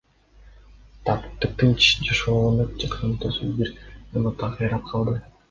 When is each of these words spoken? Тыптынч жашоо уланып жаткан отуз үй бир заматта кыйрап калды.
Тыптынч 1.43 1.85
жашоо 2.07 2.39
уланып 2.39 2.73
жаткан 2.85 3.15
отуз 3.19 3.39
үй 3.45 3.53
бир 3.61 3.71
заматта 4.17 4.53
кыйрап 4.59 4.91
калды. 4.91 5.17